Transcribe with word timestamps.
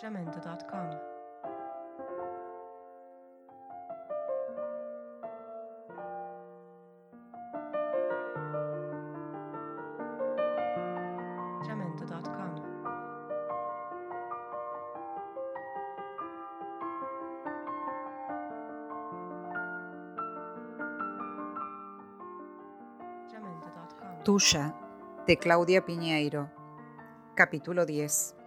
jamendo.com. 0.00 1.10
Tuya, 24.24 24.74
de 25.26 25.38
Claudia 25.38 25.84
Piñeiro. 25.84 26.50
Capítulo 27.34 27.86
10. 27.86 28.39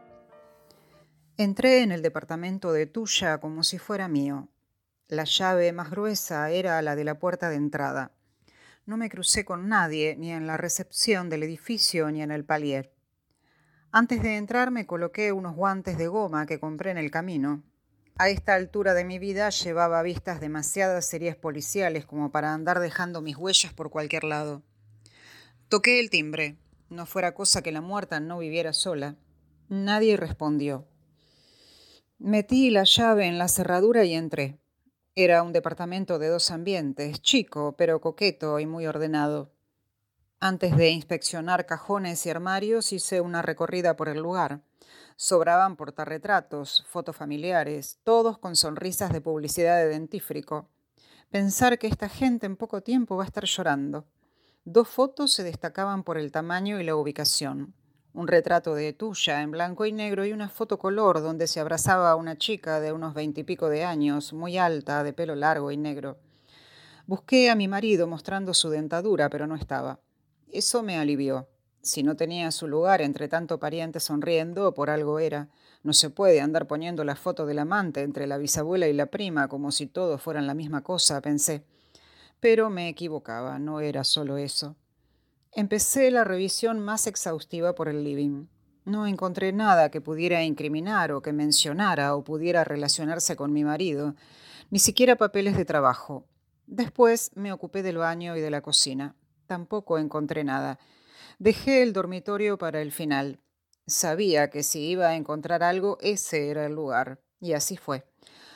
Entré 1.38 1.82
en 1.82 1.92
el 1.92 2.04
departamento 2.04 2.72
de 2.74 2.86
Tuya 2.86 3.40
como 3.40 3.64
si 3.64 3.80
fuera 3.80 4.08
mío. 4.08 4.50
La 5.08 5.24
llave 5.24 5.72
más 5.74 5.90
gruesa 5.90 6.52
era 6.52 6.80
la 6.84 6.96
de 6.96 7.04
la 7.04 7.18
puerta 7.18 7.50
de 7.50 7.56
entrada. 7.56 8.12
No 8.86 8.98
me 8.98 9.10
crucé 9.10 9.44
con 9.44 9.68
nadie, 9.68 10.16
ni 10.16 10.32
en 10.32 10.46
la 10.46 10.58
recepción 10.58 11.32
del 11.32 11.42
edificio, 11.42 12.12
ni 12.12 12.22
en 12.22 12.30
el 12.30 12.46
palier. 12.46 12.94
Antes 13.92 14.22
de 14.22 14.38
entrar 14.38 14.70
me 14.70 14.86
coloqué 14.86 15.32
unos 15.32 15.56
guantes 15.56 15.98
de 15.98 16.08
goma 16.08 16.46
que 16.46 16.60
compré 16.60 16.92
en 16.92 17.00
el 17.00 17.10
camino. 17.10 17.64
A 18.16 18.30
esta 18.30 18.54
altura 18.54 18.94
de 18.94 19.04
mi 19.04 19.18
vida 19.18 19.50
llevaba 19.50 20.04
vistas 20.04 20.40
demasiadas 20.40 21.08
series 21.08 21.36
policiales 21.36 22.06
como 22.06 22.32
para 22.32 22.54
andar 22.54 22.80
dejando 22.80 23.24
mis 23.24 23.38
huellas 23.38 23.74
por 23.74 23.90
cualquier 23.90 24.24
lado. 24.24 24.62
Toqué 25.68 26.00
el 26.00 26.12
timbre. 26.12 26.58
No 26.92 27.08
fuera 27.08 27.34
cosa 27.34 27.64
que 27.64 27.72
la 27.72 27.82
muerta 27.82 28.20
no 28.20 28.38
viviera 28.38 28.72
sola. 28.72 29.16
Nadie 29.68 30.16
respondió. 30.16 30.88
Metí 32.20 32.70
la 32.70 32.84
llave 32.84 33.26
en 33.26 33.38
la 33.38 33.48
cerradura 33.48 34.06
y 34.06 34.14
entré. 34.14 34.60
Era 35.16 35.44
un 35.44 35.52
departamento 35.52 36.20
de 36.20 36.28
dos 36.28 36.52
ambientes, 36.52 37.22
chico, 37.22 37.76
pero 37.78 38.02
coqueto 38.02 38.60
y 38.60 38.66
muy 38.66 38.88
ordenado. 38.88 39.52
Antes 40.40 40.76
de 40.76 40.90
inspeccionar 40.90 41.66
cajones 41.66 42.26
y 42.26 42.30
armarios 42.30 42.92
hice 42.94 43.22
una 43.22 43.42
recorrida 43.42 43.96
por 43.96 44.10
el 44.10 44.20
lugar. 44.20 44.62
Sobraban 45.16 45.76
portarretratos, 45.76 46.86
fotos 46.88 47.16
familiares, 47.16 48.00
todos 48.04 48.38
con 48.38 48.56
sonrisas 48.56 49.14
de 49.14 49.22
publicidad 49.22 49.78
de 49.78 49.88
dentífrico. 49.88 50.70
Pensar 51.30 51.80
que 51.80 51.88
esta 51.88 52.10
gente 52.10 52.46
en 52.46 52.58
poco 52.58 52.82
tiempo 52.82 53.16
va 53.16 53.24
a 53.24 53.28
estar 53.28 53.46
llorando. 53.46 54.06
Dos 54.66 54.88
fotos 54.88 55.34
se 55.34 55.44
destacaban 55.44 56.04
por 56.04 56.18
el 56.18 56.32
tamaño 56.32 56.80
y 56.80 56.84
la 56.84 56.96
ubicación. 56.96 57.74
Un 58.16 58.28
retrato 58.28 58.76
de 58.76 58.94
tuya 58.94 59.42
en 59.42 59.50
blanco 59.50 59.88
y 59.88 59.92
negro 59.92 60.24
y 60.24 60.34
una 60.34 60.48
foto 60.48 60.78
color 60.78 61.22
donde 61.22 61.48
se 61.48 61.60
abrazaba 61.60 62.16
una 62.16 62.38
chica 62.38 62.80
de 62.80 62.94
unos 62.94 63.16
veintipico 63.16 63.70
de 63.70 63.86
años, 63.86 64.34
muy 64.34 64.60
alta, 64.60 65.04
de 65.04 65.14
pelo 65.14 65.34
largo 65.34 65.72
y 65.72 65.78
negro. 65.78 66.20
Busqué 67.08 67.50
a 67.50 67.56
mi 67.56 67.68
marido 67.68 68.06
mostrando 68.06 68.54
su 68.54 68.70
dentadura, 68.70 69.32
pero 69.32 69.48
no 69.48 69.56
estaba. 69.56 70.00
Eso 70.52 70.84
me 70.84 71.00
alivió. 71.00 71.48
Si 71.82 72.04
no 72.04 72.16
tenía 72.16 72.52
su 72.52 72.68
lugar 72.68 73.02
entre 73.02 73.28
tanto 73.28 73.60
pariente 73.60 74.00
sonriendo, 74.00 74.76
por 74.76 74.92
algo 74.92 75.18
era. 75.18 75.50
No 75.82 75.92
se 75.92 76.12
puede 76.12 76.40
andar 76.40 76.68
poniendo 76.68 77.04
la 77.04 77.16
foto 77.16 77.48
del 77.48 77.58
amante 77.58 78.04
entre 78.04 78.28
la 78.28 78.38
bisabuela 78.38 78.88
y 78.88 78.94
la 78.94 79.08
prima 79.08 79.48
como 79.48 79.72
si 79.72 79.88
todos 79.88 80.22
fueran 80.22 80.46
la 80.46 80.54
misma 80.54 80.84
cosa, 80.84 81.20
pensé. 81.20 81.66
Pero 82.40 82.70
me 82.70 82.90
equivocaba, 82.90 83.58
no 83.58 83.80
era 83.80 84.04
solo 84.04 84.38
eso. 84.38 84.76
Empecé 85.56 86.10
la 86.10 86.24
revisión 86.24 86.80
más 86.80 87.06
exhaustiva 87.06 87.76
por 87.76 87.88
el 87.88 88.04
living. 88.04 88.48
No 88.86 89.06
encontré 89.06 89.54
nada 89.54 89.92
que 89.92 90.02
pudiera 90.02 90.44
incriminar 90.44 91.12
o 91.12 91.22
que 91.22 91.32
mencionara 91.32 92.16
o 92.16 92.24
pudiera 92.24 92.64
relacionarse 92.64 93.36
con 93.36 93.54
mi 93.54 93.64
marido, 93.64 94.16
ni 94.72 94.80
siquiera 94.80 95.16
papeles 95.16 95.56
de 95.56 95.64
trabajo. 95.64 96.26
Después 96.66 97.30
me 97.36 97.52
ocupé 97.52 97.84
del 97.84 98.00
baño 98.00 98.36
y 98.36 98.42
de 98.42 98.50
la 98.50 98.62
cocina. 98.62 99.16
Tampoco 99.46 100.00
encontré 100.00 100.44
nada. 100.44 100.80
Dejé 101.38 101.84
el 101.84 101.94
dormitorio 101.94 102.58
para 102.58 102.82
el 102.82 102.92
final. 102.92 103.40
Sabía 103.86 104.50
que 104.50 104.64
si 104.64 104.80
iba 104.80 105.10
a 105.10 105.16
encontrar 105.16 105.62
algo, 105.62 106.00
ese 106.02 106.50
era 106.50 106.66
el 106.66 106.74
lugar. 106.74 107.22
Y 107.40 107.54
así 107.54 107.78
fue. 107.78 108.06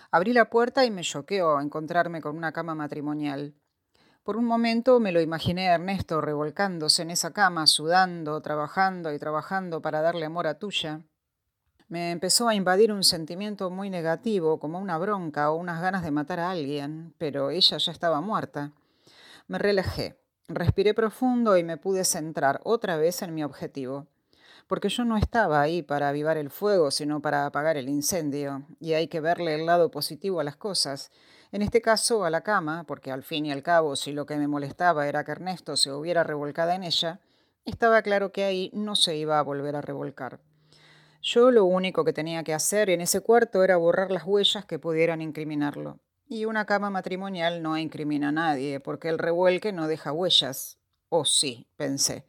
Abrí 0.09 0.34
la 0.34 0.50
puerta 0.50 0.84
y 0.84 0.90
me 0.90 1.03
choqueó 1.03 1.62
encontrarme 1.62 2.22
con 2.22 2.36
una 2.36 2.53
cama 2.53 2.74
matrimonial. 2.74 3.53
Por 4.27 4.35
un 4.35 4.43
momento 4.43 4.99
me 4.99 5.13
lo 5.13 5.21
imaginé 5.21 5.69
a 5.69 5.75
Ernesto 5.75 6.19
revolcándose 6.19 7.01
en 7.01 7.11
esa 7.11 7.31
cama, 7.31 7.65
sudando, 7.65 8.41
trabajando 8.41 9.13
y 9.13 9.19
trabajando 9.19 9.81
para 9.81 10.01
darle 10.01 10.25
amor 10.25 10.47
a 10.47 10.59
tuya. 10.59 10.99
Me 11.88 12.11
empezó 12.11 12.49
a 12.49 12.53
invadir 12.53 12.91
un 12.91 13.05
sentimiento 13.05 13.69
muy 13.69 13.89
negativo, 13.89 14.59
como 14.59 14.79
una 14.79 14.97
bronca 14.97 15.49
o 15.49 15.55
unas 15.55 15.81
ganas 15.81 16.03
de 16.03 16.11
matar 16.11 16.41
a 16.41 16.51
alguien, 16.51 17.13
pero 17.17 17.51
ella 17.51 17.77
ya 17.77 17.89
estaba 17.93 18.19
muerta. 18.19 18.73
Me 19.47 19.59
relajé, 19.59 20.19
respiré 20.49 20.94
profundo 20.94 21.55
y 21.55 21.63
me 21.63 21.77
pude 21.77 22.03
centrar 22.03 22.59
otra 22.65 22.97
vez 22.97 23.21
en 23.21 23.33
mi 23.33 23.45
objetivo. 23.45 24.07
Porque 24.67 24.89
yo 24.89 25.05
no 25.05 25.15
estaba 25.15 25.61
ahí 25.61 25.83
para 25.83 26.09
avivar 26.09 26.35
el 26.35 26.49
fuego, 26.49 26.91
sino 26.91 27.21
para 27.21 27.45
apagar 27.45 27.77
el 27.77 27.88
incendio, 27.88 28.63
y 28.81 28.91
hay 28.91 29.07
que 29.07 29.21
verle 29.21 29.55
el 29.55 29.65
lado 29.65 29.89
positivo 29.89 30.41
a 30.41 30.44
las 30.44 30.57
cosas 30.57 31.11
en 31.52 31.62
este 31.62 31.81
caso, 31.81 32.25
a 32.25 32.30
la 32.30 32.41
cama, 32.41 32.84
porque 32.85 33.12
al 33.12 33.24
fin 33.24 33.46
y 33.46 33.52
al 33.52 33.63
cabo, 33.63 33.96
si 33.96 34.12
lo 34.12 34.25
que 34.25 34.38
me 34.38 34.47
molestaba 34.47 35.08
era 35.08 35.24
que 35.24 35.31
Ernesto 35.31 35.78
se 35.78 35.91
hubiera 35.91 36.24
revolcado 36.24 36.72
en 36.72 36.84
ella, 36.84 37.19
estaba 37.66 38.02
claro 38.02 38.31
que 38.31 38.44
ahí 38.44 38.69
no 38.74 38.96
se 38.96 39.16
iba 39.16 39.40
a 39.40 39.44
volver 39.44 39.75
a 39.75 39.81
revolcar. 39.81 40.40
Yo 41.22 41.52
lo 41.52 41.66
único 41.66 42.03
que 42.06 42.13
tenía 42.13 42.44
que 42.44 42.53
hacer 42.53 42.90
en 42.90 43.02
ese 43.02 43.22
cuarto 43.22 43.63
era 43.63 43.78
borrar 43.78 44.12
las 44.12 44.24
huellas 44.24 44.66
que 44.66 44.80
pudieran 44.80 45.22
incriminarlo. 45.22 46.00
Y 46.30 46.46
una 46.46 46.66
cama 46.66 46.90
matrimonial 46.90 47.62
no 47.62 47.78
incrimina 47.78 48.30
a 48.30 48.34
nadie, 48.34 48.80
porque 48.80 49.09
el 49.09 49.18
revuelque 49.18 49.72
no 49.72 49.88
deja 49.88 50.12
huellas. 50.12 50.78
Oh 51.09 51.25
sí, 51.25 51.68
pensé, 51.78 52.25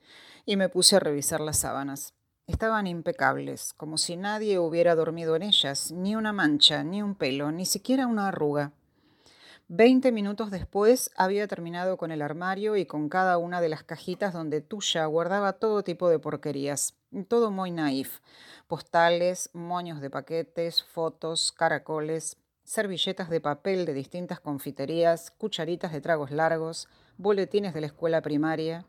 y 0.46 0.56
me 0.56 0.68
puse 0.68 0.96
a 0.96 1.00
revisar 1.00 1.40
las 1.40 1.58
sábanas. 1.58 2.14
Estaban 2.46 2.86
impecables, 2.86 3.74
como 3.74 3.98
si 3.98 4.16
nadie 4.16 4.58
hubiera 4.58 4.94
dormido 4.94 5.36
en 5.36 5.42
ellas, 5.42 5.92
ni 5.92 6.16
una 6.16 6.32
mancha, 6.32 6.82
ni 6.82 7.02
un 7.02 7.14
pelo, 7.14 7.52
ni 7.52 7.66
siquiera 7.66 8.06
una 8.06 8.28
arruga. 8.28 8.72
Veinte 9.70 10.12
minutos 10.12 10.50
después 10.50 11.10
había 11.14 11.46
terminado 11.46 11.98
con 11.98 12.10
el 12.10 12.22
armario 12.22 12.74
y 12.76 12.86
con 12.86 13.10
cada 13.10 13.36
una 13.36 13.60
de 13.60 13.68
las 13.68 13.82
cajitas 13.82 14.32
donde 14.32 14.62
Tuya 14.62 15.04
guardaba 15.04 15.52
todo 15.52 15.84
tipo 15.84 16.08
de 16.08 16.18
porquerías. 16.18 16.94
Todo 17.28 17.50
muy 17.50 17.70
naif. 17.70 18.20
Postales, 18.66 19.50
moños 19.52 20.00
de 20.00 20.08
paquetes, 20.08 20.82
fotos, 20.82 21.52
caracoles, 21.52 22.38
servilletas 22.64 23.28
de 23.28 23.42
papel 23.42 23.84
de 23.84 23.92
distintas 23.92 24.40
confiterías, 24.40 25.32
cucharitas 25.32 25.92
de 25.92 26.00
tragos 26.00 26.30
largos, 26.30 26.88
boletines 27.18 27.74
de 27.74 27.82
la 27.82 27.88
escuela 27.88 28.22
primaria. 28.22 28.86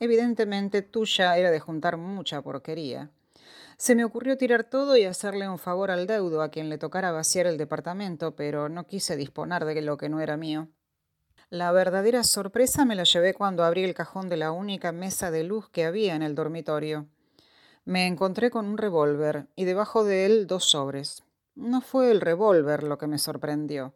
Evidentemente 0.00 0.80
Tuya 0.80 1.36
era 1.36 1.50
de 1.50 1.60
juntar 1.60 1.98
mucha 1.98 2.40
porquería. 2.40 3.10
Se 3.76 3.94
me 3.94 4.04
ocurrió 4.04 4.36
tirar 4.36 4.64
todo 4.64 4.96
y 4.96 5.04
hacerle 5.04 5.48
un 5.48 5.58
favor 5.58 5.90
al 5.90 6.06
deudo 6.06 6.42
a 6.42 6.50
quien 6.50 6.68
le 6.68 6.78
tocara 6.78 7.12
vaciar 7.12 7.46
el 7.46 7.58
departamento, 7.58 8.36
pero 8.36 8.68
no 8.68 8.86
quise 8.86 9.16
disponer 9.16 9.64
de 9.64 9.80
lo 9.82 9.96
que 9.96 10.08
no 10.08 10.20
era 10.20 10.36
mío. 10.36 10.68
La 11.50 11.70
verdadera 11.72 12.24
sorpresa 12.24 12.84
me 12.84 12.94
la 12.94 13.04
llevé 13.04 13.34
cuando 13.34 13.62
abrí 13.64 13.84
el 13.84 13.94
cajón 13.94 14.28
de 14.28 14.38
la 14.38 14.52
única 14.52 14.90
mesa 14.92 15.30
de 15.30 15.44
luz 15.44 15.68
que 15.68 15.84
había 15.84 16.14
en 16.14 16.22
el 16.22 16.34
dormitorio. 16.34 17.08
Me 17.84 18.06
encontré 18.06 18.50
con 18.50 18.66
un 18.66 18.78
revólver 18.78 19.48
y 19.56 19.64
debajo 19.64 20.04
de 20.04 20.24
él 20.24 20.46
dos 20.46 20.64
sobres. 20.64 21.24
No 21.54 21.80
fue 21.80 22.10
el 22.10 22.20
revólver 22.20 22.84
lo 22.84 22.96
que 22.96 23.06
me 23.06 23.18
sorprendió. 23.18 23.94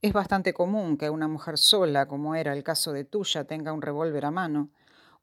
Es 0.00 0.12
bastante 0.12 0.54
común 0.54 0.96
que 0.96 1.10
una 1.10 1.28
mujer 1.28 1.58
sola, 1.58 2.06
como 2.06 2.34
era 2.34 2.52
el 2.52 2.64
caso 2.64 2.92
de 2.92 3.04
tuya, 3.04 3.44
tenga 3.44 3.72
un 3.72 3.82
revólver 3.82 4.24
a 4.24 4.30
mano. 4.30 4.70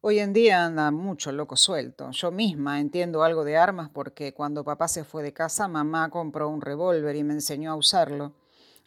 Hoy 0.08 0.20
en 0.20 0.34
día 0.34 0.64
anda 0.64 0.92
mucho 0.92 1.32
loco 1.32 1.58
suelto. 1.58 2.12
Yo 2.12 2.29
misma 2.29 2.79
entiendo 2.79 3.24
algo 3.24 3.44
de 3.44 3.58
armas 3.58 3.90
porque 3.90 4.35
cuando 4.35 4.64
papá 4.64 4.88
se 4.88 5.03
fue 5.03 5.24
de 5.24 5.34
casa, 5.34 5.68
mamá 5.68 6.12
compró 6.12 6.47
un 6.47 6.62
revólver 6.62 7.16
y 7.16 7.24
me 7.24 7.34
enseñó 7.34 7.72
a 7.72 7.76
usarlo. 7.76 8.35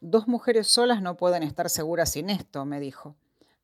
Dos 0.00 0.28
mujeres 0.28 0.68
solas 0.68 1.02
no 1.02 1.16
pueden 1.16 1.42
estar 1.42 1.70
seguras 1.70 2.12
sin 2.12 2.30
esto, 2.30 2.64
me 2.64 2.78
dijo. 2.78 3.16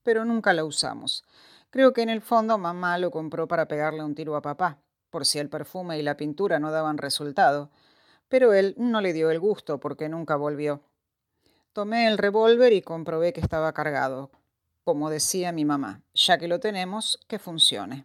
Pero 0.03 0.25
nunca 0.25 0.53
lo 0.53 0.67
usamos. 0.67 1.23
Creo 1.71 1.93
que 1.93 2.03
en 2.03 2.09
el 2.09 2.23
fondo 2.23 2.59
mamá 2.59 2.99
lo 2.99 3.13
compró 3.13 3.47
para 3.47 3.69
pegarle 3.69 4.03
un 4.03 4.17
tiro 4.17 4.35
a 4.35 4.43
papá, 4.43 4.81
por 5.11 5.25
si 5.25 5.39
el 5.39 5.49
perfume 5.49 5.97
y 5.97 6.03
la 6.03 6.17
pintura 6.17 6.59
no 6.59 6.73
daban 6.73 6.99
resultado. 6.99 7.71
Pero 8.29 8.53
él 8.53 8.75
no 8.79 9.01
le 9.01 9.13
dio 9.13 9.31
el 9.31 9.39
gusto 9.39 9.79
porque 9.79 10.09
nunca 10.09 10.35
volvió. 10.35 10.81
Tomé 11.73 12.09
el 12.09 12.19
revólver 12.19 12.73
y 12.73 12.83
comprobé 12.83 13.33
que 13.33 13.41
estaba 13.41 13.73
cargado 13.73 14.33
como 14.85 15.11
decía 15.11 15.51
mi 15.51 15.65
mamá, 15.65 16.03
ya 16.15 16.39
que 16.39 16.47
lo 16.47 16.61
tenemos, 16.61 17.19
que 17.27 17.39
funcione. 17.39 18.05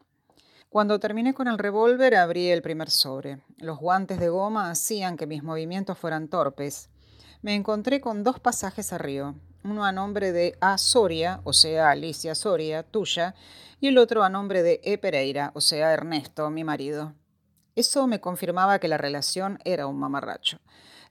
Cuando 0.69 0.99
terminé 0.99 1.33
con 1.33 1.47
el 1.47 1.57
revólver 1.57 2.15
abrí 2.15 2.49
el 2.49 2.61
primer 2.61 2.89
sobre. 2.89 3.43
Los 3.57 3.79
guantes 3.79 4.19
de 4.19 4.29
goma 4.29 4.69
hacían 4.69 5.17
que 5.17 5.27
mis 5.27 5.43
movimientos 5.43 5.97
fueran 5.97 6.29
torpes. 6.29 6.89
Me 7.41 7.55
encontré 7.55 7.99
con 7.99 8.23
dos 8.23 8.39
pasajes 8.39 8.93
a 8.93 8.97
río, 8.97 9.35
uno 9.63 9.83
a 9.83 9.91
nombre 9.91 10.31
de 10.31 10.57
A. 10.61 10.77
Soria, 10.77 11.41
o 11.43 11.53
sea, 11.53 11.89
Alicia 11.89 12.35
Soria, 12.35 12.83
tuya, 12.83 13.35
y 13.81 13.87
el 13.87 13.97
otro 13.97 14.23
a 14.23 14.29
nombre 14.29 14.63
de 14.63 14.79
E. 14.83 14.97
Pereira, 14.97 15.51
o 15.55 15.61
sea, 15.61 15.91
Ernesto, 15.91 16.49
mi 16.49 16.63
marido. 16.63 17.13
Eso 17.75 18.07
me 18.07 18.21
confirmaba 18.21 18.79
que 18.79 18.87
la 18.87 18.97
relación 18.97 19.59
era 19.65 19.87
un 19.87 19.97
mamarracho. 19.97 20.59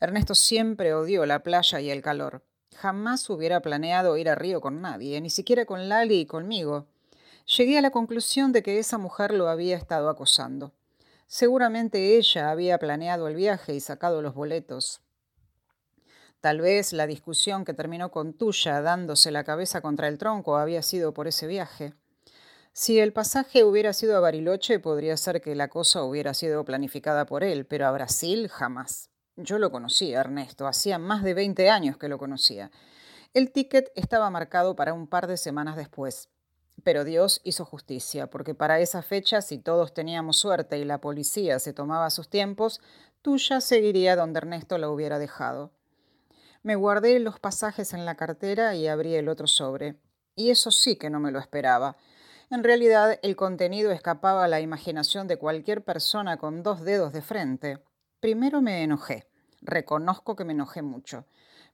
Ernesto 0.00 0.34
siempre 0.34 0.94
odió 0.94 1.26
la 1.26 1.42
playa 1.42 1.80
y 1.80 1.90
el 1.90 2.02
calor. 2.02 2.44
Jamás 2.80 3.28
hubiera 3.28 3.60
planeado 3.60 4.16
ir 4.16 4.28
a 4.28 4.36
Río 4.36 4.60
con 4.60 4.80
nadie, 4.80 5.20
ni 5.20 5.30
siquiera 5.30 5.66
con 5.66 5.88
Lali 5.88 6.20
y 6.20 6.26
conmigo. 6.26 6.86
Llegué 7.56 7.76
a 7.76 7.82
la 7.82 7.90
conclusión 7.90 8.52
de 8.52 8.62
que 8.62 8.78
esa 8.78 8.98
mujer 8.98 9.34
lo 9.34 9.48
había 9.48 9.76
estado 9.76 10.08
acosando. 10.08 10.70
Seguramente 11.26 12.16
ella 12.16 12.52
había 12.52 12.78
planeado 12.78 13.26
el 13.26 13.34
viaje 13.34 13.74
y 13.74 13.80
sacado 13.80 14.22
los 14.22 14.34
boletos. 14.34 15.00
Tal 16.40 16.60
vez 16.60 16.92
la 16.92 17.08
discusión 17.08 17.64
que 17.64 17.74
terminó 17.74 18.12
con 18.12 18.32
Tuya 18.32 18.80
dándose 18.80 19.32
la 19.32 19.42
cabeza 19.42 19.80
contra 19.80 20.06
el 20.06 20.16
tronco 20.16 20.56
había 20.56 20.82
sido 20.82 21.12
por 21.12 21.26
ese 21.26 21.48
viaje. 21.48 21.94
Si 22.72 23.00
el 23.00 23.12
pasaje 23.12 23.64
hubiera 23.64 23.92
sido 23.92 24.16
a 24.16 24.20
Bariloche, 24.20 24.78
podría 24.78 25.16
ser 25.16 25.40
que 25.40 25.56
la 25.56 25.66
cosa 25.66 26.04
hubiera 26.04 26.32
sido 26.32 26.64
planificada 26.64 27.26
por 27.26 27.42
él, 27.42 27.66
pero 27.66 27.88
a 27.88 27.90
Brasil 27.90 28.48
jamás. 28.48 29.10
Yo 29.40 29.60
lo 29.60 29.70
conocía, 29.70 30.18
Ernesto, 30.18 30.66
hacía 30.66 30.98
más 30.98 31.22
de 31.22 31.32
20 31.32 31.70
años 31.70 31.96
que 31.96 32.08
lo 32.08 32.18
conocía. 32.18 32.72
El 33.34 33.52
ticket 33.52 33.92
estaba 33.94 34.30
marcado 34.30 34.74
para 34.74 34.92
un 34.92 35.06
par 35.06 35.28
de 35.28 35.36
semanas 35.36 35.76
después. 35.76 36.28
Pero 36.82 37.04
Dios 37.04 37.40
hizo 37.44 37.64
justicia, 37.64 38.28
porque 38.30 38.56
para 38.56 38.80
esa 38.80 39.00
fecha, 39.00 39.40
si 39.40 39.58
todos 39.58 39.94
teníamos 39.94 40.38
suerte 40.38 40.78
y 40.78 40.84
la 40.84 41.00
policía 41.00 41.60
se 41.60 41.72
tomaba 41.72 42.10
sus 42.10 42.28
tiempos, 42.28 42.80
tuya 43.22 43.60
seguiría 43.60 44.16
donde 44.16 44.38
Ernesto 44.38 44.76
la 44.76 44.90
hubiera 44.90 45.20
dejado. 45.20 45.70
Me 46.64 46.74
guardé 46.74 47.20
los 47.20 47.38
pasajes 47.38 47.92
en 47.92 48.06
la 48.06 48.16
cartera 48.16 48.74
y 48.74 48.88
abrí 48.88 49.14
el 49.14 49.28
otro 49.28 49.46
sobre. 49.46 50.00
Y 50.34 50.50
eso 50.50 50.72
sí 50.72 50.96
que 50.96 51.10
no 51.10 51.20
me 51.20 51.30
lo 51.30 51.38
esperaba. 51.38 51.96
En 52.50 52.64
realidad, 52.64 53.20
el 53.22 53.36
contenido 53.36 53.92
escapaba 53.92 54.44
a 54.44 54.48
la 54.48 54.60
imaginación 54.60 55.28
de 55.28 55.36
cualquier 55.36 55.84
persona 55.84 56.38
con 56.38 56.64
dos 56.64 56.82
dedos 56.82 57.12
de 57.12 57.22
frente. 57.22 57.78
Primero 58.20 58.60
me 58.60 58.82
enojé. 58.82 59.28
Reconozco 59.60 60.34
que 60.34 60.44
me 60.44 60.52
enojé 60.52 60.82
mucho. 60.82 61.26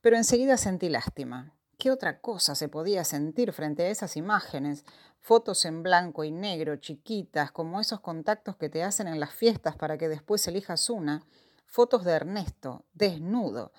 Pero 0.02 0.16
enseguida 0.16 0.58
sentí 0.58 0.90
lástima. 0.90 1.54
¿Qué 1.78 1.90
otra 1.90 2.20
cosa 2.20 2.54
se 2.54 2.68
podía 2.68 3.02
sentir 3.04 3.52
frente 3.52 3.84
a 3.84 3.88
esas 3.88 4.16
imágenes? 4.16 4.84
Fotos 5.20 5.64
en 5.64 5.82
blanco 5.82 6.22
y 6.22 6.30
negro, 6.30 6.76
chiquitas, 6.76 7.50
como 7.50 7.80
esos 7.80 8.00
contactos 8.00 8.56
que 8.56 8.68
te 8.68 8.82
hacen 8.82 9.08
en 9.08 9.20
las 9.20 9.32
fiestas 9.32 9.76
para 9.76 9.96
que 9.96 10.08
después 10.08 10.46
elijas 10.46 10.90
una. 10.90 11.26
Fotos 11.66 12.04
de 12.04 12.12
Ernesto, 12.12 12.84
desnudo. 12.92 13.72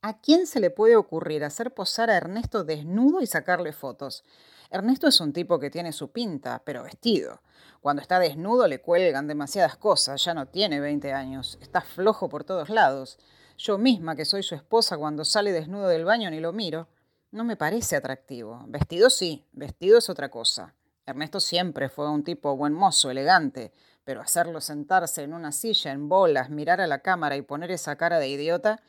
¿A 0.00 0.18
quién 0.18 0.46
se 0.46 0.60
le 0.60 0.70
puede 0.70 0.96
ocurrir 0.96 1.44
hacer 1.44 1.74
posar 1.74 2.08
a 2.08 2.16
Ernesto 2.16 2.64
desnudo 2.64 3.20
y 3.20 3.26
sacarle 3.26 3.74
fotos? 3.74 4.24
Ernesto 4.70 5.08
es 5.08 5.20
un 5.20 5.32
tipo 5.32 5.58
que 5.58 5.68
tiene 5.68 5.92
su 5.92 6.12
pinta, 6.12 6.62
pero 6.64 6.84
vestido. 6.84 7.42
Cuando 7.80 8.02
está 8.02 8.20
desnudo 8.20 8.68
le 8.68 8.80
cuelgan 8.80 9.26
demasiadas 9.26 9.76
cosas, 9.76 10.24
ya 10.24 10.32
no 10.32 10.46
tiene 10.46 10.78
20 10.78 11.12
años, 11.12 11.58
está 11.60 11.80
flojo 11.80 12.28
por 12.28 12.44
todos 12.44 12.70
lados. 12.70 13.18
Yo 13.58 13.78
misma, 13.78 14.14
que 14.14 14.24
soy 14.24 14.44
su 14.44 14.54
esposa, 14.54 14.96
cuando 14.96 15.24
sale 15.24 15.50
desnudo 15.50 15.88
del 15.88 16.04
baño 16.04 16.30
ni 16.30 16.38
lo 16.38 16.52
miro. 16.52 16.88
No 17.32 17.42
me 17.42 17.56
parece 17.56 17.96
atractivo. 17.96 18.64
Vestido 18.68 19.10
sí, 19.10 19.44
vestido 19.52 19.98
es 19.98 20.08
otra 20.08 20.30
cosa. 20.30 20.74
Ernesto 21.04 21.40
siempre 21.40 21.88
fue 21.88 22.08
un 22.08 22.22
tipo 22.22 22.56
buen 22.56 22.72
mozo, 22.72 23.10
elegante, 23.10 23.72
pero 24.04 24.20
hacerlo 24.20 24.60
sentarse 24.60 25.24
en 25.24 25.34
una 25.34 25.50
silla 25.50 25.90
en 25.90 26.08
bolas, 26.08 26.48
mirar 26.48 26.80
a 26.80 26.86
la 26.86 27.00
cámara 27.00 27.36
y 27.36 27.42
poner 27.42 27.72
esa 27.72 27.96
cara 27.96 28.20
de 28.20 28.28
idiota, 28.28 28.80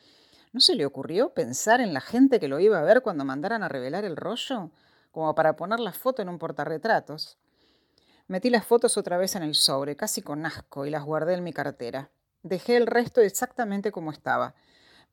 ¿no 0.52 0.60
se 0.60 0.76
le 0.76 0.86
ocurrió 0.86 1.34
pensar 1.34 1.80
en 1.80 1.92
la 1.92 2.00
gente 2.00 2.38
que 2.38 2.48
lo 2.48 2.60
iba 2.60 2.78
a 2.78 2.84
ver 2.84 3.02
cuando 3.02 3.24
mandaran 3.24 3.64
a 3.64 3.68
revelar 3.68 4.04
el 4.04 4.16
rollo? 4.16 4.70
Como 5.12 5.34
para 5.36 5.54
poner 5.54 5.78
la 5.78 5.92
foto 5.92 6.22
en 6.22 6.28
un 6.28 6.38
portarretratos. 6.38 7.38
Metí 8.26 8.50
las 8.50 8.66
fotos 8.66 8.96
otra 8.96 9.16
vez 9.18 9.36
en 9.36 9.44
el 9.44 9.54
sobre, 9.54 9.94
casi 9.94 10.22
con 10.22 10.44
asco, 10.44 10.86
y 10.86 10.90
las 10.90 11.04
guardé 11.04 11.34
en 11.34 11.44
mi 11.44 11.52
cartera. 11.52 12.10
Dejé 12.42 12.76
el 12.76 12.88
resto 12.88 13.20
exactamente 13.20 13.92
como 13.92 14.10
estaba. 14.10 14.54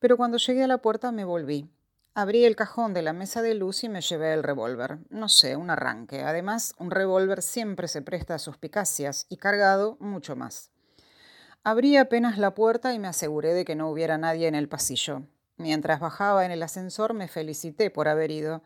Pero 0.00 0.16
cuando 0.16 0.38
llegué 0.38 0.64
a 0.64 0.66
la 0.66 0.78
puerta 0.78 1.12
me 1.12 1.24
volví. 1.24 1.70
Abrí 2.14 2.44
el 2.44 2.56
cajón 2.56 2.92
de 2.92 3.02
la 3.02 3.12
mesa 3.12 3.40
de 3.40 3.54
luz 3.54 3.84
y 3.84 3.88
me 3.88 4.00
llevé 4.00 4.32
el 4.32 4.42
revólver. 4.42 4.98
No 5.10 5.28
sé, 5.28 5.54
un 5.54 5.70
arranque. 5.70 6.22
Además, 6.22 6.74
un 6.78 6.90
revólver 6.90 7.40
siempre 7.40 7.86
se 7.86 8.02
presta 8.02 8.34
a 8.34 8.38
suspicacias 8.40 9.26
y 9.28 9.36
cargado 9.36 9.96
mucho 10.00 10.34
más. 10.34 10.70
Abrí 11.62 11.96
apenas 11.96 12.38
la 12.38 12.54
puerta 12.54 12.94
y 12.94 12.98
me 12.98 13.06
aseguré 13.06 13.54
de 13.54 13.64
que 13.64 13.76
no 13.76 13.90
hubiera 13.90 14.18
nadie 14.18 14.48
en 14.48 14.54
el 14.54 14.68
pasillo. 14.68 15.22
Mientras 15.56 16.00
bajaba 16.00 16.46
en 16.46 16.50
el 16.50 16.62
ascensor 16.62 17.12
me 17.12 17.28
felicité 17.28 17.90
por 17.90 18.08
haber 18.08 18.30
ido. 18.30 18.62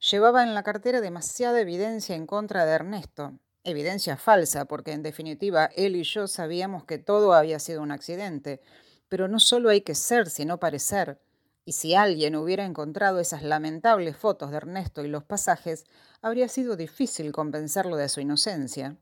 Llevaba 0.00 0.42
en 0.42 0.54
la 0.54 0.62
cartera 0.62 1.00
demasiada 1.00 1.60
evidencia 1.60 2.14
en 2.14 2.26
contra 2.26 2.66
de 2.66 2.72
Ernesto. 2.72 3.32
Evidencia 3.64 4.16
falsa, 4.16 4.66
porque 4.66 4.92
en 4.92 5.02
definitiva 5.02 5.70
él 5.74 5.96
y 5.96 6.04
yo 6.04 6.28
sabíamos 6.28 6.84
que 6.84 6.98
todo 6.98 7.32
había 7.32 7.58
sido 7.58 7.82
un 7.82 7.90
accidente. 7.90 8.60
Pero 9.08 9.26
no 9.26 9.40
solo 9.40 9.70
hay 9.70 9.80
que 9.80 9.94
ser, 9.94 10.28
sino 10.28 10.58
parecer. 10.58 11.20
Y 11.64 11.72
si 11.72 11.94
alguien 11.94 12.36
hubiera 12.36 12.64
encontrado 12.64 13.18
esas 13.18 13.42
lamentables 13.42 14.16
fotos 14.16 14.50
de 14.50 14.58
Ernesto 14.58 15.02
y 15.02 15.08
los 15.08 15.24
pasajes, 15.24 15.84
habría 16.22 16.48
sido 16.48 16.76
difícil 16.76 17.32
convencerlo 17.32 17.96
de 17.96 18.08
su 18.08 18.20
inocencia. 18.20 18.96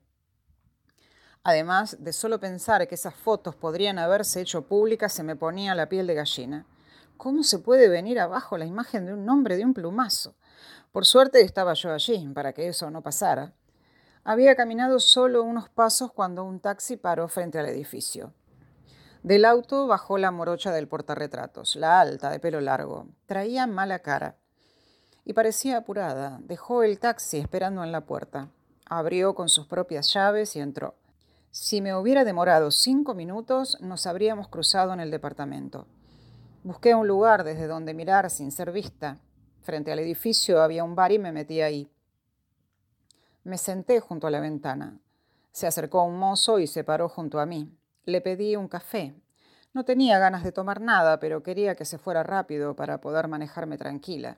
Además 1.43 1.97
de 1.99 2.11
solo 2.11 2.39
pensar 2.39 2.87
que 2.87 2.95
esas 2.95 3.13
fotos 3.13 3.55
podrían 3.55 3.99
haberse 3.99 4.41
hecho 4.41 4.65
públicas, 4.65 5.13
se 5.13 5.21
me 5.21 5.35
ponía 5.35 5.75
la 5.75 5.89
piel 5.89 6.07
de 6.07 6.15
gallina. 6.15 6.65
¿Cómo 7.17 7.43
se 7.43 7.59
puede 7.59 7.87
venir 7.87 8.19
abajo 8.19 8.57
la 8.57 8.65
imagen 8.65 9.05
de 9.05 9.13
un 9.13 9.29
hombre 9.29 9.55
de 9.57 9.63
un 9.63 9.75
plumazo? 9.75 10.35
Por 10.95 11.05
suerte 11.05 11.41
estaba 11.41 11.73
yo 11.73 11.91
allí 11.91 12.25
para 12.33 12.53
que 12.53 12.69
eso 12.69 12.89
no 12.89 13.01
pasara. 13.01 13.51
Había 14.23 14.55
caminado 14.55 15.01
solo 15.01 15.43
unos 15.43 15.67
pasos 15.67 16.13
cuando 16.13 16.45
un 16.45 16.61
taxi 16.61 16.95
paró 16.95 17.27
frente 17.27 17.59
al 17.59 17.65
edificio. 17.65 18.33
Del 19.21 19.43
auto 19.43 19.87
bajó 19.87 20.17
la 20.17 20.31
morocha 20.31 20.71
del 20.71 20.87
portarretratos, 20.87 21.75
la 21.75 21.99
alta, 21.99 22.29
de 22.29 22.39
pelo 22.39 22.61
largo. 22.61 23.09
Traía 23.25 23.67
mala 23.67 23.99
cara. 23.99 24.37
Y 25.25 25.33
parecía 25.33 25.79
apurada. 25.79 26.39
Dejó 26.43 26.81
el 26.81 26.97
taxi 26.97 27.39
esperando 27.39 27.83
en 27.83 27.91
la 27.91 28.05
puerta. 28.05 28.47
Abrió 28.85 29.35
con 29.35 29.49
sus 29.49 29.67
propias 29.67 30.13
llaves 30.13 30.55
y 30.55 30.61
entró. 30.61 30.95
Si 31.51 31.81
me 31.81 31.93
hubiera 31.93 32.23
demorado 32.23 32.71
cinco 32.71 33.13
minutos, 33.13 33.77
nos 33.81 34.07
habríamos 34.07 34.47
cruzado 34.47 34.93
en 34.93 35.01
el 35.01 35.11
departamento. 35.11 35.87
Busqué 36.63 36.95
un 36.95 37.09
lugar 37.09 37.43
desde 37.43 37.67
donde 37.67 37.93
mirar 37.93 38.29
sin 38.29 38.49
ser 38.49 38.71
vista. 38.71 39.19
Frente 39.65 39.91
al 39.91 39.97
edificio 39.97 40.61
había 40.61 40.83
un 40.83 40.93
bar 40.93 41.11
y 41.11 41.17
me 41.17 41.31
metí 41.31 41.59
ahí. 41.59 41.89
Me 43.43 43.57
senté 43.57 43.99
junto 43.99 44.27
a 44.27 44.29
la 44.29 44.39
ventana. 44.39 44.99
Se 45.51 45.65
acercó 45.65 46.03
un 46.03 46.19
mozo 46.19 46.59
y 46.59 46.67
se 46.67 46.83
paró 46.83 47.09
junto 47.09 47.39
a 47.39 47.47
mí. 47.47 47.75
Le 48.05 48.21
pedí 48.21 48.55
un 48.55 48.67
café. 48.67 49.15
No 49.73 49.83
tenía 49.83 50.19
ganas 50.19 50.43
de 50.43 50.51
tomar 50.51 50.81
nada, 50.81 51.19
pero 51.19 51.41
quería 51.41 51.73
que 51.73 51.83
se 51.83 51.97
fuera 51.97 52.21
rápido 52.21 52.75
para 52.75 53.01
poder 53.01 53.27
manejarme 53.27 53.79
tranquila. 53.79 54.37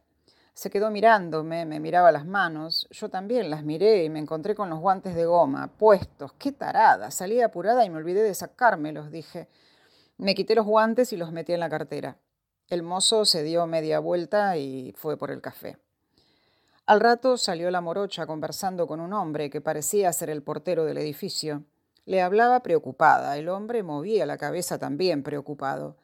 Se 0.53 0.69
quedó 0.69 0.91
mirándome, 0.91 1.65
me 1.65 1.81
miraba 1.81 2.13
las 2.13 2.25
manos, 2.25 2.87
yo 2.89 3.09
también 3.09 3.49
las 3.49 3.65
miré 3.65 4.05
y 4.05 4.09
me 4.09 4.19
encontré 4.19 4.55
con 4.55 4.69
los 4.69 4.79
guantes 4.79 5.13
de 5.13 5.25
goma, 5.25 5.67
puestos. 5.77 6.31
¡Qué 6.39 6.53
tarada! 6.53 7.11
Salí 7.11 7.41
apurada 7.41 7.83
y 7.83 7.89
me 7.89 7.97
olvidé 7.97 8.23
de 8.23 8.33
sacármelos, 8.33 9.11
dije. 9.11 9.49
Me 10.15 10.35
quité 10.35 10.55
los 10.55 10.65
guantes 10.65 11.11
y 11.11 11.17
los 11.17 11.33
metí 11.33 11.51
en 11.51 11.59
la 11.59 11.69
cartera. 11.69 12.15
El 12.69 12.83
mozo 12.83 13.23
se 13.23 13.43
dio 13.43 13.65
media 13.65 13.99
vuelta 13.99 14.57
y 14.57 14.93
fue 14.97 15.15
por 15.15 15.31
el 15.31 15.39
café. 15.41 15.77
Al 16.85 16.99
rato 16.99 17.37
salió 17.37 17.71
la 17.71 17.79
morocha 17.79 18.25
conversando 18.25 18.87
con 18.87 18.99
un 18.99 19.13
hombre 19.13 19.49
que 19.49 19.61
parecía 19.61 20.11
ser 20.11 20.29
el 20.29 20.43
portero 20.43 20.83
del 20.83 20.97
edificio. 20.97 21.63
Le 22.03 22.21
hablaba 22.21 22.63
preocupada. 22.63 23.37
El 23.37 23.47
hombre 23.47 23.83
movía 23.83 24.25
la 24.25 24.37
cabeza 24.37 24.77
también 24.79 25.23
preocupado. 25.23 25.95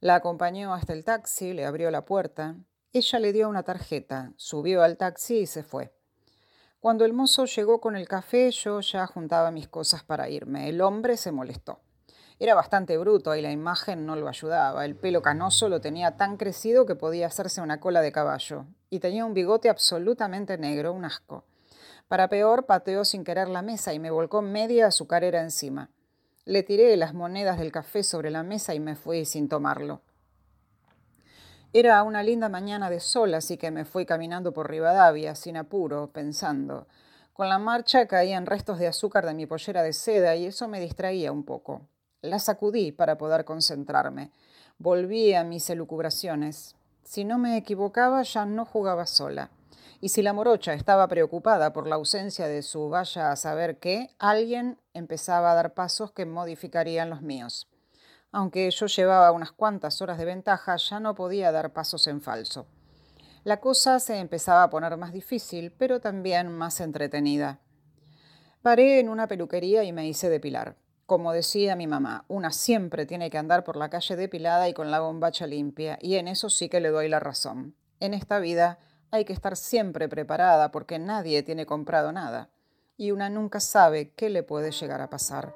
La 0.00 0.14
acompañó 0.14 0.74
hasta 0.74 0.92
el 0.92 1.04
taxi, 1.04 1.54
le 1.54 1.64
abrió 1.64 1.90
la 1.90 2.04
puerta. 2.04 2.56
Ella 2.92 3.18
le 3.18 3.32
dio 3.32 3.48
una 3.48 3.62
tarjeta, 3.62 4.32
subió 4.36 4.82
al 4.82 4.98
taxi 4.98 5.40
y 5.40 5.46
se 5.46 5.62
fue. 5.62 5.90
Cuando 6.80 7.06
el 7.06 7.14
mozo 7.14 7.46
llegó 7.46 7.80
con 7.80 7.96
el 7.96 8.08
café, 8.08 8.50
yo 8.50 8.80
ya 8.80 9.06
juntaba 9.06 9.50
mis 9.50 9.68
cosas 9.68 10.02
para 10.04 10.28
irme. 10.28 10.68
El 10.68 10.82
hombre 10.82 11.16
se 11.16 11.32
molestó. 11.32 11.80
Era 12.42 12.54
bastante 12.54 12.96
bruto 12.96 13.36
y 13.36 13.42
la 13.42 13.52
imagen 13.52 14.06
no 14.06 14.16
lo 14.16 14.26
ayudaba. 14.26 14.86
El 14.86 14.96
pelo 14.96 15.20
canoso 15.20 15.68
lo 15.68 15.82
tenía 15.82 16.16
tan 16.16 16.38
crecido 16.38 16.86
que 16.86 16.94
podía 16.94 17.26
hacerse 17.26 17.60
una 17.60 17.80
cola 17.80 18.00
de 18.00 18.12
caballo. 18.12 18.64
Y 18.88 19.00
tenía 19.00 19.26
un 19.26 19.34
bigote 19.34 19.68
absolutamente 19.68 20.56
negro, 20.56 20.94
un 20.94 21.04
asco. 21.04 21.44
Para 22.08 22.28
peor, 22.28 22.64
pateó 22.64 23.04
sin 23.04 23.24
querer 23.24 23.48
la 23.50 23.60
mesa 23.60 23.92
y 23.92 23.98
me 23.98 24.10
volcó 24.10 24.40
media 24.40 24.86
azucarera 24.86 25.42
encima. 25.42 25.90
Le 26.46 26.62
tiré 26.62 26.96
las 26.96 27.12
monedas 27.12 27.58
del 27.58 27.72
café 27.72 28.02
sobre 28.02 28.30
la 28.30 28.42
mesa 28.42 28.74
y 28.74 28.80
me 28.80 28.96
fui 28.96 29.26
sin 29.26 29.50
tomarlo. 29.50 30.00
Era 31.74 32.02
una 32.02 32.22
linda 32.22 32.48
mañana 32.48 32.88
de 32.88 33.00
sol, 33.00 33.34
así 33.34 33.58
que 33.58 33.70
me 33.70 33.84
fui 33.84 34.06
caminando 34.06 34.54
por 34.54 34.70
Rivadavia, 34.70 35.34
sin 35.34 35.58
apuro, 35.58 36.10
pensando. 36.10 36.88
Con 37.34 37.50
la 37.50 37.58
marcha 37.58 38.06
caían 38.06 38.46
restos 38.46 38.78
de 38.78 38.86
azúcar 38.86 39.26
de 39.26 39.34
mi 39.34 39.44
pollera 39.44 39.82
de 39.82 39.92
seda 39.92 40.36
y 40.36 40.46
eso 40.46 40.68
me 40.68 40.80
distraía 40.80 41.32
un 41.32 41.44
poco. 41.44 41.82
La 42.22 42.38
sacudí 42.38 42.92
para 42.92 43.16
poder 43.16 43.44
concentrarme. 43.46 44.30
Volví 44.78 45.32
a 45.32 45.42
mis 45.42 45.70
elucubraciones. 45.70 46.76
Si 47.02 47.24
no 47.24 47.38
me 47.38 47.56
equivocaba, 47.56 48.22
ya 48.22 48.44
no 48.44 48.64
jugaba 48.64 49.06
sola. 49.06 49.50
y 50.02 50.08
si 50.08 50.22
la 50.22 50.32
morocha 50.32 50.72
estaba 50.72 51.06
preocupada 51.08 51.72
por 51.72 51.86
la 51.86 51.96
ausencia 51.96 52.48
de 52.48 52.62
su 52.62 52.88
vaya 52.88 53.30
a 53.30 53.36
saber 53.36 53.78
qué, 53.78 54.14
alguien 54.18 54.78
empezaba 54.94 55.52
a 55.52 55.54
dar 55.54 55.74
pasos 55.74 56.10
que 56.12 56.24
modificarían 56.24 57.10
los 57.10 57.20
míos. 57.20 57.68
Aunque 58.32 58.70
yo 58.70 58.86
llevaba 58.86 59.32
unas 59.32 59.52
cuantas 59.52 60.00
horas 60.00 60.16
de 60.16 60.24
ventaja, 60.24 60.76
ya 60.76 61.00
no 61.00 61.14
podía 61.14 61.52
dar 61.52 61.72
pasos 61.72 62.06
en 62.06 62.22
falso. 62.22 62.66
La 63.44 63.60
cosa 63.60 63.98
se 64.00 64.18
empezaba 64.18 64.62
a 64.62 64.70
poner 64.70 64.96
más 64.96 65.12
difícil, 65.12 65.72
pero 65.72 66.00
también 66.00 66.50
más 66.50 66.80
entretenida. 66.80 67.60
Paré 68.62 69.00
en 69.00 69.08
una 69.08 69.26
peluquería 69.26 69.84
y 69.84 69.92
me 69.92 70.06
hice 70.06 70.30
depilar. 70.30 70.76
Como 71.10 71.32
decía 71.32 71.74
mi 71.74 71.88
mamá, 71.88 72.24
una 72.28 72.52
siempre 72.52 73.04
tiene 73.04 73.30
que 73.30 73.38
andar 73.38 73.64
por 73.64 73.74
la 73.74 73.90
calle 73.90 74.14
depilada 74.14 74.68
y 74.68 74.74
con 74.74 74.92
la 74.92 75.00
bombacha 75.00 75.44
limpia, 75.44 75.98
y 76.00 76.14
en 76.14 76.28
eso 76.28 76.48
sí 76.48 76.68
que 76.68 76.78
le 76.78 76.90
doy 76.90 77.08
la 77.08 77.18
razón. 77.18 77.74
En 77.98 78.14
esta 78.14 78.38
vida 78.38 78.78
hay 79.10 79.24
que 79.24 79.32
estar 79.32 79.56
siempre 79.56 80.08
preparada 80.08 80.70
porque 80.70 81.00
nadie 81.00 81.42
tiene 81.42 81.66
comprado 81.66 82.12
nada 82.12 82.50
y 82.96 83.10
una 83.10 83.28
nunca 83.28 83.58
sabe 83.58 84.12
qué 84.12 84.30
le 84.30 84.44
puede 84.44 84.70
llegar 84.70 85.00
a 85.00 85.10
pasar. 85.10 85.52